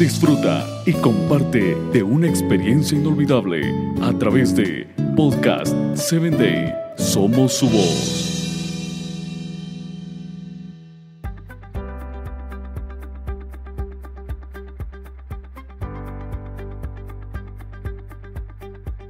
disfruta 0.00 0.66
y 0.86 0.94
comparte 0.94 1.76
de 1.92 2.02
una 2.02 2.26
experiencia 2.26 2.96
inolvidable 2.96 3.60
a 4.00 4.10
través 4.14 4.56
de 4.56 4.88
Podcast 5.14 5.76
7 5.94 6.30
Day. 6.30 6.74
Somos 6.96 7.52
su 7.52 7.68
voz. 7.68 8.26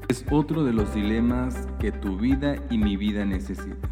Es 0.09 0.25
otro 0.29 0.64
de 0.64 0.72
los 0.72 0.93
dilemas 0.93 1.68
que 1.79 1.93
tu 1.93 2.16
vida 2.16 2.57
y 2.68 2.79
mi 2.79 2.96
vida 2.96 3.25
necesita. 3.25 3.88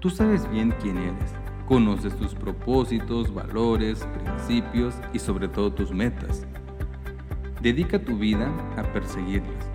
Tú 0.00 0.08
sabes 0.08 0.50
bien 0.50 0.74
quién 0.80 0.96
eres 0.96 1.43
Conoces 1.66 2.14
tus 2.16 2.34
propósitos, 2.34 3.32
valores, 3.32 4.06
principios 4.22 4.94
y 5.14 5.18
sobre 5.18 5.48
todo 5.48 5.72
tus 5.72 5.92
metas. 5.92 6.46
Dedica 7.62 7.98
tu 7.98 8.18
vida 8.18 8.52
a 8.76 8.82
perseguirlas. 8.82 9.70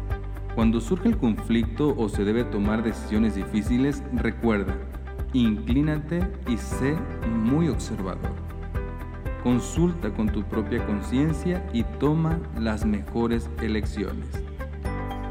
Cuando 0.54 0.82
surge 0.82 1.10
el 1.10 1.18
conflicto 1.18 1.96
o 1.98 2.08
se 2.08 2.24
debe 2.24 2.44
tomar 2.44 2.84
decisiones 2.84 3.34
difíciles, 3.34 4.04
recuerda, 4.14 4.76
inclínate 5.34 6.22
y 6.48 6.58
sé 6.58 6.96
muy 7.28 7.70
observador. 7.70 8.34
Consulta 9.42 10.12
con 10.12 10.30
tu 10.30 10.44
propia 10.44 10.86
conciencia 10.86 11.68
y 11.74 11.84
toma 11.84 12.38
las 12.60 12.86
mejores 12.86 13.50
elecciones. 13.62 14.28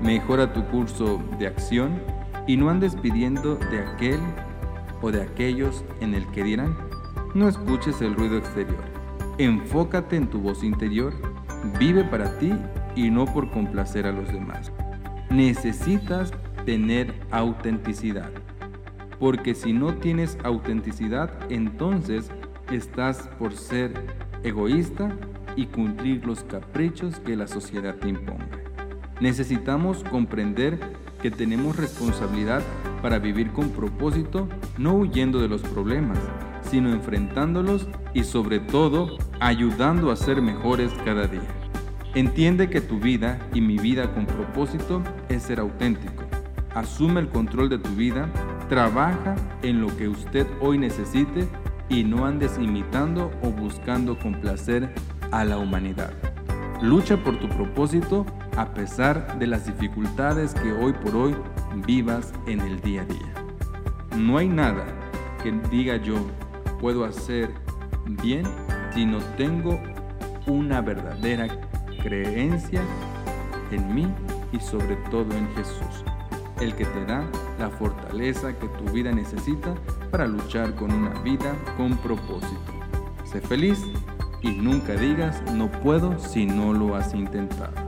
Mejora 0.03 0.53
tu 0.53 0.65
curso 0.65 1.23
de 1.39 1.47
acción 1.47 2.01
y 2.47 2.57
no 2.57 2.71
andes 2.71 2.97
pidiendo 2.97 3.57
de 3.57 3.81
aquel 3.81 4.19
o 5.01 5.11
de 5.11 5.23
aquellos 5.23 5.85
en 6.01 6.15
el 6.15 6.27
que 6.29 6.45
dirán. 6.45 6.77
No 7.35 7.49
escuches 7.49 8.01
el 8.01 8.15
ruido 8.15 8.39
exterior. 8.39 8.83
Enfócate 9.39 10.17
en 10.17 10.29
tu 10.29 10.41
voz 10.41 10.65
interior. 10.65 11.13
Vive 11.79 12.05
para 12.05 12.39
ti 12.39 12.53
y 12.97 13.11
no 13.11 13.27
por 13.27 13.51
complacer 13.51 14.07
a 14.07 14.13
los 14.13 14.33
demás. 14.33 14.73
Necesitas 15.31 16.33
tener 16.65 17.15
autenticidad. 17.31 18.31
Porque 19.19 19.55
si 19.55 19.73
no 19.73 19.95
tienes 19.95 20.39
autenticidad, 20.45 21.31
entonces 21.51 22.31
estás 22.71 23.29
por 23.39 23.53
ser 23.53 23.93
egoísta 24.43 25.17
y 25.57 25.67
cumplir 25.67 26.25
los 26.25 26.45
caprichos 26.45 27.19
que 27.21 27.37
la 27.37 27.47
sociedad 27.47 27.97
te 27.97 28.09
imponga. 28.09 28.47
Necesitamos 29.21 30.05
comprender 30.05 30.79
que 31.21 31.31
tenemos 31.31 31.77
responsabilidad 31.77 32.63
para 33.03 33.19
vivir 33.19 33.53
con 33.53 33.71
propósito, 33.71 34.49
no 34.77 34.95
huyendo 34.95 35.41
de 35.41 35.49
los 35.49 35.63
problemas, 35.63 36.19
sino 36.63 36.91
enfrentándolos 36.93 37.89
y 38.15 38.25
sobre 38.25 38.61
todo 38.61 39.19
ayudando 39.41 40.11
a 40.11 40.17
ser 40.17 40.43
mejores 40.43 40.93
cada 41.05 41.27
día. 41.27 41.49
Entiende 42.15 42.71
que 42.71 42.81
tu 42.81 42.99
vida 42.99 43.39
y 43.53 43.61
mi 43.61 43.79
vida 43.79 44.13
con 44.13 44.27
propósito 44.27 45.03
es 45.29 45.43
ser 45.43 45.61
auténtico. 45.61 46.25
Asume 46.75 47.21
el 47.21 47.29
control 47.29 47.69
de 47.69 47.79
tu 47.79 47.91
vida, 47.91 48.31
trabaja 48.69 49.35
en 49.63 49.81
lo 49.81 49.95
que 49.97 50.09
usted 50.09 50.47
hoy 50.61 50.79
necesite 50.79 51.47
y 51.89 52.05
no 52.05 52.27
andes 52.27 52.59
imitando 52.59 53.31
o 53.43 53.51
buscando 53.51 54.19
complacer 54.19 54.93
a 55.31 55.45
la 55.45 55.59
humanidad. 55.59 56.13
Lucha 56.83 57.17
por 57.17 57.39
tu 57.39 57.49
propósito 57.49 58.25
a 58.57 58.73
pesar 58.75 59.39
de 59.39 59.47
las 59.47 59.67
dificultades 59.67 60.55
que 60.55 60.73
hoy 60.73 60.93
por 60.93 61.15
hoy 61.17 61.37
vivas 61.87 62.33
en 62.47 62.61
el 62.61 62.81
día 62.81 63.03
a 63.03 63.05
día. 63.05 63.35
No 64.17 64.39
hay 64.39 64.49
nada 64.49 64.87
que 65.43 65.53
diga 65.71 65.97
yo 65.97 66.17
puedo 66.81 67.05
hacer 67.05 67.51
bien 68.23 68.45
si 68.95 69.07
no 69.07 69.19
tengo 69.37 69.81
una 70.47 70.81
verdadera 70.81 71.49
creencia 72.03 72.83
en 73.71 73.95
mí 73.95 74.07
y 74.53 74.61
sobre 74.61 74.97
todo 75.11 75.37
en 75.37 75.49
Jesús, 75.55 76.05
el 76.61 76.75
que 76.75 76.85
te 76.85 77.05
da 77.05 77.25
la 77.59 77.69
fortaleza 77.69 78.59
que 78.59 78.69
tu 78.69 78.85
vida 78.93 79.13
necesita 79.13 79.75
para 80.11 80.27
luchar 80.27 80.75
con 80.75 80.93
una 80.93 81.11
vida 81.21 81.55
con 81.77 81.97
propósito. 81.99 82.59
Sé 83.25 83.41
feliz 83.41 83.85
y 84.41 84.53
nunca 84.53 84.95
digas 84.95 85.43
no 85.53 85.71
puedo 85.71 86.19
si 86.19 86.47
no 86.47 86.73
lo 86.73 86.95
has 86.95 87.15
intentado. 87.15 87.88